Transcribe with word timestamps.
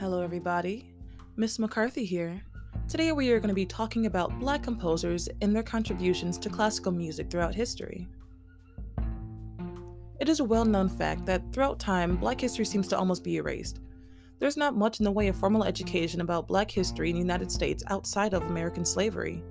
Hello, 0.00 0.22
everybody. 0.22 0.86
Miss 1.36 1.58
McCarthy 1.58 2.06
here. 2.06 2.40
Today, 2.88 3.12
we 3.12 3.30
are 3.32 3.38
going 3.38 3.50
to 3.50 3.54
be 3.54 3.66
talking 3.66 4.06
about 4.06 4.38
Black 4.40 4.62
composers 4.62 5.28
and 5.42 5.54
their 5.54 5.62
contributions 5.62 6.38
to 6.38 6.48
classical 6.48 6.90
music 6.90 7.28
throughout 7.28 7.54
history. 7.54 8.08
It 10.18 10.30
is 10.30 10.40
a 10.40 10.44
well 10.44 10.64
known 10.64 10.88
fact 10.88 11.26
that 11.26 11.42
throughout 11.52 11.78
time, 11.78 12.16
Black 12.16 12.40
history 12.40 12.64
seems 12.64 12.88
to 12.88 12.98
almost 12.98 13.22
be 13.22 13.36
erased. 13.36 13.80
There's 14.38 14.56
not 14.56 14.74
much 14.74 15.00
in 15.00 15.04
the 15.04 15.10
way 15.10 15.28
of 15.28 15.36
formal 15.36 15.64
education 15.64 16.22
about 16.22 16.48
Black 16.48 16.70
history 16.70 17.10
in 17.10 17.16
the 17.16 17.20
United 17.20 17.52
States 17.52 17.84
outside 17.88 18.32
of 18.32 18.44
American 18.44 18.86
slavery. 18.86 19.42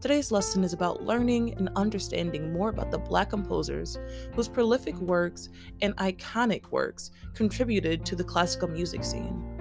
Today's 0.00 0.30
lesson 0.30 0.62
is 0.62 0.72
about 0.72 1.02
learning 1.02 1.54
and 1.54 1.68
understanding 1.74 2.52
more 2.52 2.68
about 2.68 2.92
the 2.92 2.98
Black 2.98 3.30
composers 3.30 3.98
whose 4.36 4.46
prolific 4.46 4.94
works 4.98 5.48
and 5.82 5.96
iconic 5.96 6.70
works 6.70 7.10
contributed 7.34 8.06
to 8.06 8.14
the 8.14 8.22
classical 8.22 8.68
music 8.68 9.02
scene. 9.02 9.53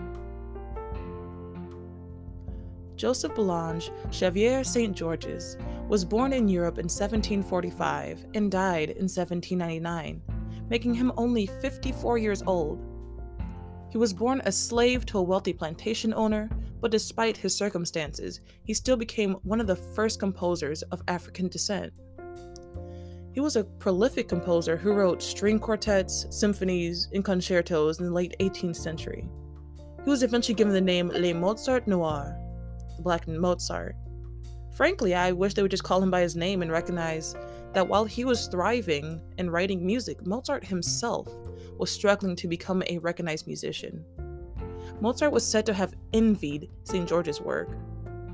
Joseph 3.03 3.35
Bologne 3.35 3.81
Chevalier 4.12 4.63
St. 4.63 4.95
Georges 4.95 5.57
was 5.89 6.05
born 6.05 6.31
in 6.31 6.48
Europe 6.48 6.77
in 6.77 6.85
1745 6.85 8.27
and 8.34 8.49
died 8.49 8.91
in 8.91 9.09
1799, 9.09 10.21
making 10.70 10.93
him 10.93 11.12
only 11.17 11.45
54 11.45 12.17
years 12.17 12.41
old. 12.48 12.81
He 13.89 13.98
was 13.98 14.13
born 14.13 14.41
a 14.45 14.53
slave 14.53 15.05
to 15.07 15.17
a 15.17 15.21
wealthy 15.21 15.52
plantation 15.52 16.13
owner 16.13 16.49
but 16.79 16.91
despite 16.91 17.35
his 17.35 17.53
circumstances, 17.53 18.39
he 18.63 18.73
still 18.73 18.95
became 18.95 19.34
one 19.43 19.59
of 19.59 19.67
the 19.67 19.76
first 19.76 20.17
composers 20.17 20.81
of 20.84 21.04
African 21.09 21.49
descent. 21.49 21.91
He 23.34 23.41
was 23.41 23.57
a 23.57 23.65
prolific 23.65 24.29
composer 24.29 24.77
who 24.77 24.93
wrote 24.93 25.21
string 25.21 25.59
quartets, 25.59 26.26
symphonies, 26.29 27.09
and 27.13 27.26
concertos 27.26 27.99
in 27.99 28.05
the 28.05 28.13
late 28.13 28.34
18th 28.40 28.77
century. 28.77 29.27
He 30.05 30.09
was 30.09 30.24
eventually 30.24 30.55
given 30.55 30.74
the 30.74 30.79
name 30.79 31.09
Le 31.09 31.34
Mozart 31.34 31.85
Noir, 31.85 32.40
Black 32.99 33.27
Mozart. 33.27 33.96
Frankly, 34.76 35.13
I 35.13 35.32
wish 35.32 35.54
they 35.54 35.62
would 35.62 35.72
just 35.72 35.84
call 35.84 36.02
him 36.02 36.10
by 36.10 36.22
his 36.22 36.36
name 36.36 36.62
and 36.62 36.72
recognize 36.72 37.36
that 37.74 37.88
while 37.88 38.05
he 38.05 38.26
was 38.26 38.48
thriving 38.48 39.22
and 39.38 39.52
writing 39.52 39.86
music, 39.86 40.26
Mozart 40.26 40.66
himself 40.66 41.27
was 41.77 41.91
struggling 41.91 42.36
to 42.38 42.48
become 42.48 42.84
a 42.88 42.98
recognized 42.99 43.48
musician. 43.48 44.04
Mozart 44.99 45.32
was 45.32 45.46
said 45.46 45.66
to 45.66 45.74
have 45.74 45.94
envied 46.14 46.70
St. 46.86 47.08
George's 47.08 47.41
work. 47.41 47.70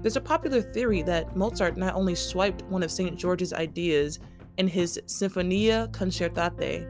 There's 0.02 0.16
a 0.16 0.22
popular 0.22 0.62
theory 0.62 1.02
that 1.04 1.36
Mozart 1.36 1.76
not 1.76 1.96
only 1.96 2.16
swiped 2.16 2.64
one 2.64 2.84
of 2.84 2.92
St. 2.92 3.18
George's 3.18 3.52
ideas 3.52 4.20
in 4.58 4.68
his 4.68 5.02
Sinfonia 5.08 5.92
Concertante, 5.92 6.88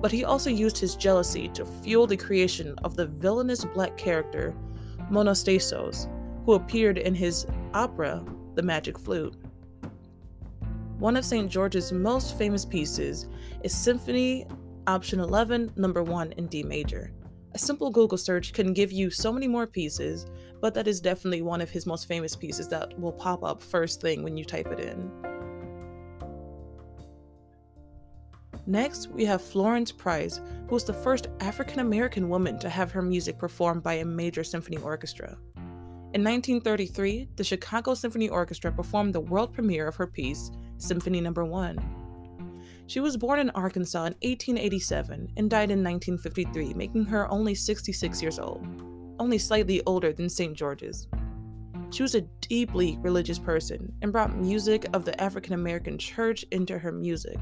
but 0.00 0.12
he 0.12 0.24
also 0.24 0.50
used 0.50 0.78
his 0.78 0.96
jealousy 0.96 1.48
to 1.48 1.66
fuel 1.66 2.06
the 2.06 2.16
creation 2.16 2.74
of 2.84 2.96
the 2.96 3.06
villainous 3.06 3.64
black 3.64 3.96
character 3.96 4.54
Monostatos, 5.10 6.08
who 6.46 6.54
appeared 6.54 6.96
in 6.96 7.12
his 7.12 7.44
opera 7.74 8.24
The 8.54 8.62
Magic 8.62 9.00
Flute. 9.00 9.34
One 10.98 11.16
of 11.16 11.24
St. 11.24 11.50
George's 11.50 11.90
most 11.90 12.38
famous 12.38 12.64
pieces 12.64 13.26
is 13.64 13.74
Symphony 13.74 14.46
Opus 14.86 15.12
11, 15.12 15.72
number 15.74 16.04
1 16.04 16.32
in 16.38 16.46
D 16.46 16.62
major. 16.62 17.12
A 17.54 17.58
simple 17.58 17.90
Google 17.90 18.16
search 18.16 18.52
can 18.52 18.72
give 18.72 18.92
you 18.92 19.10
so 19.10 19.32
many 19.32 19.48
more 19.48 19.66
pieces, 19.66 20.26
but 20.60 20.72
that 20.74 20.86
is 20.86 21.00
definitely 21.00 21.42
one 21.42 21.60
of 21.60 21.68
his 21.68 21.84
most 21.84 22.06
famous 22.06 22.36
pieces 22.36 22.68
that 22.68 22.96
will 22.96 23.12
pop 23.12 23.42
up 23.42 23.60
first 23.60 24.00
thing 24.00 24.22
when 24.22 24.36
you 24.36 24.44
type 24.44 24.68
it 24.68 24.78
in. 24.78 25.10
Next, 28.66 29.08
we 29.10 29.24
have 29.24 29.42
Florence 29.42 29.90
Price, 29.90 30.40
who 30.68 30.74
was 30.74 30.84
the 30.84 30.92
first 30.92 31.26
African 31.40 31.80
American 31.80 32.28
woman 32.28 32.56
to 32.60 32.68
have 32.68 32.92
her 32.92 33.02
music 33.02 33.36
performed 33.36 33.82
by 33.82 33.94
a 33.94 34.04
major 34.04 34.44
symphony 34.44 34.76
orchestra. 34.76 35.36
In 36.16 36.24
1933, 36.24 37.28
the 37.36 37.44
Chicago 37.44 37.92
Symphony 37.92 38.30
Orchestra 38.30 38.72
performed 38.72 39.14
the 39.14 39.20
world 39.20 39.52
premiere 39.52 39.86
of 39.86 39.96
her 39.96 40.06
piece, 40.06 40.50
Symphony 40.78 41.20
No. 41.20 41.30
1. 41.30 41.78
She 42.86 43.00
was 43.00 43.18
born 43.18 43.38
in 43.38 43.50
Arkansas 43.50 43.98
in 43.98 44.14
1887 44.22 45.32
and 45.36 45.50
died 45.50 45.70
in 45.70 45.84
1953, 45.84 46.72
making 46.72 47.04
her 47.04 47.30
only 47.30 47.54
66 47.54 48.22
years 48.22 48.38
old, 48.38 48.66
only 49.18 49.36
slightly 49.36 49.82
older 49.84 50.10
than 50.10 50.30
St. 50.30 50.56
George's. 50.56 51.06
She 51.90 52.02
was 52.02 52.14
a 52.14 52.22
deeply 52.40 52.96
religious 53.02 53.38
person 53.38 53.92
and 54.00 54.10
brought 54.10 54.38
music 54.38 54.86
of 54.94 55.04
the 55.04 55.20
African 55.20 55.52
American 55.52 55.98
church 55.98 56.46
into 56.50 56.78
her 56.78 56.92
music, 56.92 57.36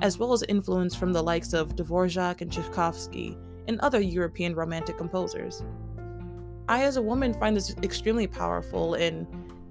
as 0.00 0.16
well 0.16 0.32
as 0.32 0.42
influence 0.44 0.94
from 0.94 1.12
the 1.12 1.22
likes 1.22 1.52
of 1.52 1.76
Dvorak 1.76 2.40
and 2.40 2.50
Tchaikovsky 2.50 3.36
and 3.68 3.78
other 3.80 4.00
European 4.00 4.54
romantic 4.54 4.96
composers. 4.96 5.62
I, 6.68 6.82
as 6.82 6.96
a 6.96 7.02
woman, 7.02 7.32
find 7.34 7.56
this 7.56 7.74
extremely 7.82 8.26
powerful 8.26 8.94
and 8.94 9.26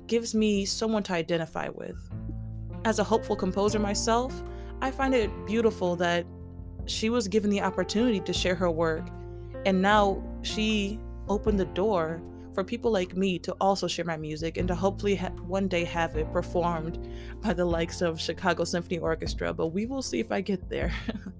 gives 0.07 0.33
me 0.33 0.66
someone 0.66 1.03
to 1.03 1.13
identify 1.13 1.69
with. 1.69 1.97
As 2.85 3.00
a 3.00 3.03
hopeful 3.03 3.35
composer 3.35 3.79
myself, 3.79 4.44
I 4.81 4.91
find 4.91 5.13
it 5.13 5.29
beautiful 5.45 5.95
that 5.97 6.25
she 6.85 7.09
was 7.09 7.28
given 7.28 7.50
the 7.50 7.61
opportunity 7.61 8.19
to 8.22 8.34
share 8.34 8.55
her 8.55 8.69
work, 8.69 9.07
and 9.66 9.81
now 9.81 10.23
she 10.44 11.00
opened 11.28 11.59
the 11.59 11.66
door 11.66 12.22
for 12.53 12.63
people 12.63 12.91
like 12.91 13.17
me 13.17 13.38
to 13.39 13.51
also 13.59 13.88
share 13.88 14.05
my 14.05 14.16
music 14.16 14.57
and 14.57 14.67
to 14.67 14.75
hopefully 14.75 15.16
ha- 15.16 15.31
one 15.45 15.67
day 15.67 15.84
have 15.84 16.16
it 16.16 16.31
performed 16.31 17.05
by 17.41 17.51
the 17.51 17.66
likes 17.66 18.01
of 18.01 18.22
Chicago 18.22 18.63
Symphony 18.63 19.00
Orchestra. 19.00 19.53
But 19.53 19.67
we 19.67 19.85
will 19.85 20.01
see 20.01 20.19
if 20.19 20.31
I 20.31 20.39
get 20.41 20.69
there. 20.69 20.94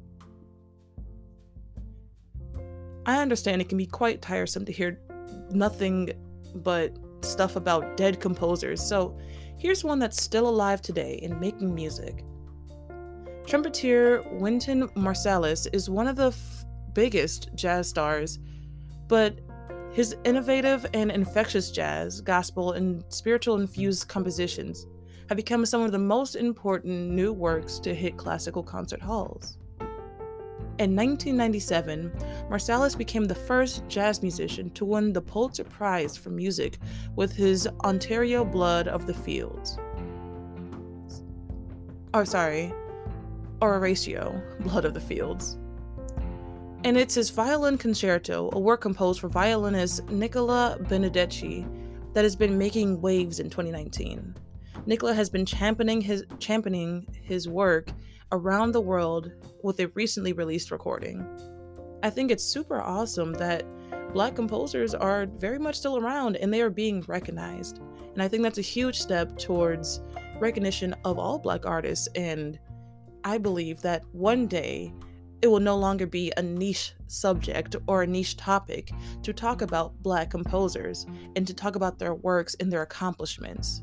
I 3.06 3.22
understand 3.22 3.62
it 3.62 3.70
can 3.70 3.78
be 3.78 3.86
quite 3.86 4.22
tiresome 4.22 4.66
to 4.66 4.74
hear 4.74 5.00
nothing 5.52 6.12
but 6.56 6.96
stuff 7.22 7.56
about 7.56 7.98
dead 7.98 8.20
composers, 8.20 8.82
so 8.82 9.18
here's 9.58 9.84
one 9.84 10.00
that's 10.00 10.22
still 10.22 10.48
alive 10.48 10.82
today 10.82 11.20
and 11.24 11.40
making 11.40 11.74
music. 11.74 12.24
Trumpeter 13.46 14.24
Wynton 14.32 14.88
Marsalis 14.90 15.68
is 15.72 15.90
one 15.90 16.08
of 16.08 16.16
the 16.16 16.28
f- 16.28 16.66
biggest 16.94 17.50
jazz 17.56 17.88
stars, 17.88 18.40
but 19.08 19.40
his 19.92 20.16
innovative 20.26 20.86
and 20.94 21.12
infectious 21.12 21.72
jazz, 21.72 22.22
gospel, 22.22 22.74
and 22.74 23.04
spiritual 23.10 23.60
infused 23.60 24.08
compositions 24.08 24.88
have 25.30 25.38
become 25.38 25.66
some 25.66 25.82
of 25.82 25.92
the 25.92 26.00
most 26.00 26.36
important 26.36 27.12
new 27.12 27.32
works 27.32 27.80
to 27.80 27.94
hit 27.94 28.18
classical 28.18 28.64
concert 28.64 29.02
halls. 29.02 29.58
In 30.78 30.94
1997, 30.94 32.12
Marsalis 32.50 32.98
became 32.98 33.24
the 33.24 33.34
first 33.34 33.88
jazz 33.88 34.22
musician 34.22 34.70
to 34.72 34.84
win 34.84 35.14
the 35.14 35.22
Pulitzer 35.22 35.64
Prize 35.64 36.18
for 36.18 36.32
Music 36.32 36.80
with 37.16 37.32
his 37.32 37.66
Ontario 37.86 38.44
Blood 38.44 38.90
of 38.90 39.08
the 39.08 39.14
Fields. 39.14 39.78
Oh, 42.14 42.26
sorry, 42.26 42.74
Oratio, 43.62 44.42
Blood 44.60 44.84
of 44.84 44.94
the 44.94 45.00
Fields. 45.00 45.58
And 46.84 46.98
it's 46.98 47.16
his 47.16 47.30
violin 47.30 47.78
concerto, 47.78 48.50
a 48.52 48.60
work 48.60 48.82
composed 48.82 49.22
for 49.22 49.30
violinist 49.30 50.04
Nicola 50.10 50.78
Benedetti, 50.90 51.66
that 52.12 52.26
has 52.26 52.36
been 52.36 52.58
making 52.58 53.00
waves 53.00 53.40
in 53.40 53.50
2019. 53.50 54.36
Nicola 54.86 55.14
has 55.14 55.30
been 55.30 55.46
championing 55.46 56.02
his 56.02 56.24
championing 56.40 57.08
his 57.24 57.48
work 57.48 57.90
around 58.32 58.72
the 58.72 58.82
world 58.82 59.32
with 59.64 59.80
a 59.80 59.88
recently 59.90 60.34
released 60.34 60.72
recording. 60.72 61.26
I 62.04 62.10
think 62.10 62.30
it's 62.30 62.44
super 62.44 62.82
awesome 62.82 63.34
that 63.34 63.66
black 64.14 64.36
composers 64.36 64.94
are 64.94 65.26
very 65.26 65.60
much 65.60 65.78
still 65.78 65.98
around 65.98 66.36
and 66.38 66.54
they 66.54 66.62
are 66.62 66.70
being 66.70 67.02
recognized. 67.08 67.80
And 68.14 68.22
I 68.22 68.28
think 68.28 68.44
that's 68.44 68.60
a 68.60 68.62
huge 68.62 69.00
step 69.00 69.38
towards 69.38 70.02
recognition 70.40 70.96
of 71.04 71.18
all 71.18 71.40
black 71.40 71.66
artists 71.66 72.08
and 72.16 72.60
I 73.24 73.40
believe 73.40 73.82
that 73.82 74.04
one 74.12 74.46
day 74.46 74.94
it 75.42 75.48
will 75.48 75.60
no 75.60 75.76
longer 75.78 76.08
be 76.08 76.32
a 76.38 76.42
niche 76.42 76.94
subject 77.08 77.76
or 77.88 78.04
a 78.04 78.08
niche 78.08 78.38
topic 78.38 78.92
to 79.24 79.34
talk 79.34 79.62
about 79.62 80.02
Black 80.02 80.30
composers 80.30 81.06
and 81.36 81.46
to 81.46 81.54
talk 81.54 81.76
about 81.76 82.00
their 82.00 82.16
works 82.16 82.56
and 82.60 82.72
their 82.72 82.82
accomplishments. 82.82 83.82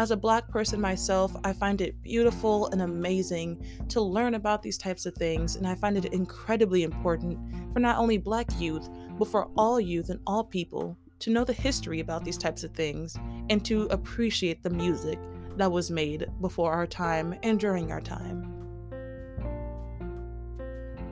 As 0.00 0.10
a 0.10 0.16
Black 0.16 0.48
person 0.48 0.80
myself, 0.80 1.36
I 1.44 1.52
find 1.52 1.82
it 1.82 2.00
beautiful 2.00 2.68
and 2.68 2.80
amazing 2.80 3.62
to 3.90 4.00
learn 4.00 4.34
about 4.34 4.62
these 4.62 4.78
types 4.78 5.04
of 5.04 5.12
things, 5.12 5.56
and 5.56 5.68
I 5.68 5.74
find 5.74 5.94
it 5.94 6.06
incredibly 6.06 6.84
important 6.84 7.38
for 7.74 7.80
not 7.80 7.98
only 7.98 8.16
Black 8.16 8.48
youth, 8.58 8.88
but 9.18 9.28
for 9.28 9.50
all 9.58 9.78
youth 9.78 10.08
and 10.08 10.18
all 10.26 10.42
people 10.42 10.96
to 11.18 11.28
know 11.28 11.44
the 11.44 11.52
history 11.52 12.00
about 12.00 12.24
these 12.24 12.38
types 12.38 12.64
of 12.64 12.72
things 12.72 13.14
and 13.50 13.62
to 13.66 13.82
appreciate 13.90 14.62
the 14.62 14.70
music 14.70 15.18
that 15.58 15.70
was 15.70 15.90
made 15.90 16.30
before 16.40 16.72
our 16.72 16.86
time 16.86 17.38
and 17.42 17.60
during 17.60 17.92
our 17.92 18.00
time. 18.00 18.50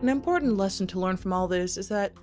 An 0.01 0.09
important 0.09 0.57
lesson 0.57 0.87
to 0.87 0.99
learn 0.99 1.19
from 1.19 1.35
all 1.35 1.47
this 1.47 1.77
is 1.77 1.89
that 1.89 2.15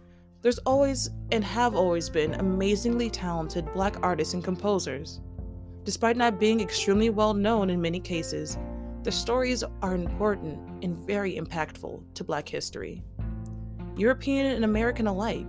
there's 0.42 0.58
always 0.66 1.12
and 1.32 1.44
have 1.44 1.76
always 1.76 2.10
been 2.10 2.34
amazingly 2.34 3.12
talented 3.12 3.72
black 3.76 3.98
artists 4.02 4.34
and 4.34 4.44
composers. 4.44 5.22
Despite 5.86 6.18
not 6.18 6.40
being 6.40 6.62
extremely 6.62 7.12
well 7.12 7.36
known 7.36 7.70
in 7.70 7.80
many 7.80 8.00
cases, 8.00 8.58
the 9.04 9.12
stories 9.12 9.64
are 9.84 9.94
important 9.94 10.84
and 10.84 10.98
very 10.98 11.36
impactful 11.36 12.02
to 12.16 12.24
black 12.24 12.50
history, 12.50 13.04
European 13.96 14.48
and 14.48 14.66
American 14.66 15.06
alike. 15.06 15.46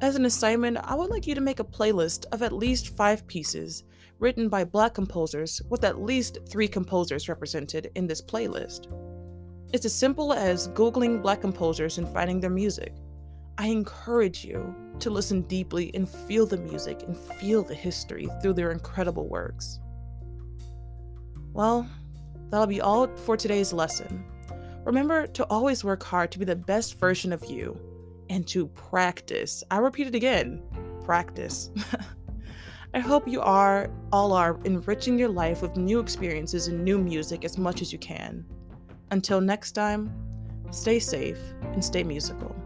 As 0.00 0.14
an 0.14 0.26
assignment, 0.26 0.78
I 0.84 0.94
would 0.94 1.10
like 1.10 1.26
you 1.26 1.34
to 1.34 1.40
make 1.40 1.58
a 1.58 1.64
playlist 1.64 2.26
of 2.30 2.42
at 2.42 2.52
least 2.52 2.96
five 2.96 3.26
pieces 3.26 3.82
written 4.20 4.48
by 4.48 4.62
Black 4.62 4.94
composers 4.94 5.60
with 5.68 5.82
at 5.82 6.00
least 6.00 6.38
three 6.48 6.68
composers 6.68 7.28
represented 7.28 7.90
in 7.96 8.06
this 8.06 8.22
playlist. 8.22 8.86
It's 9.72 9.86
as 9.86 9.94
simple 9.94 10.32
as 10.32 10.68
Googling 10.68 11.20
Black 11.20 11.40
composers 11.40 11.98
and 11.98 12.08
finding 12.08 12.38
their 12.38 12.48
music. 12.48 12.94
I 13.58 13.66
encourage 13.66 14.44
you 14.44 14.74
to 15.00 15.10
listen 15.10 15.42
deeply 15.42 15.90
and 15.94 16.08
feel 16.08 16.46
the 16.46 16.56
music 16.56 17.02
and 17.02 17.16
feel 17.16 17.62
the 17.62 17.74
history 17.74 18.28
through 18.40 18.54
their 18.54 18.72
incredible 18.72 19.28
works. 19.28 19.80
Well, 21.52 21.88
that'll 22.50 22.66
be 22.66 22.80
all 22.80 23.08
for 23.16 23.36
today's 23.36 23.72
lesson. 23.72 24.24
Remember 24.84 25.26
to 25.26 25.44
always 25.46 25.84
work 25.84 26.02
hard 26.02 26.30
to 26.32 26.38
be 26.38 26.44
the 26.44 26.56
best 26.56 26.98
version 26.98 27.32
of 27.32 27.44
you 27.44 27.78
and 28.28 28.46
to 28.48 28.68
practice. 28.68 29.62
I 29.70 29.78
repeat 29.78 30.06
it 30.06 30.14
again 30.14 30.62
practice. 31.04 31.70
I 32.94 33.00
hope 33.00 33.26
you 33.26 33.40
are 33.40 33.90
all 34.12 34.32
are 34.32 34.60
enriching 34.64 35.18
your 35.18 35.28
life 35.28 35.62
with 35.62 35.76
new 35.76 36.00
experiences 36.00 36.68
and 36.68 36.84
new 36.84 36.98
music 36.98 37.44
as 37.44 37.58
much 37.58 37.82
as 37.82 37.92
you 37.92 37.98
can. 37.98 38.44
Until 39.10 39.40
next 39.40 39.72
time, 39.72 40.12
stay 40.70 40.98
safe 40.98 41.38
and 41.72 41.84
stay 41.84 42.02
musical. 42.04 42.59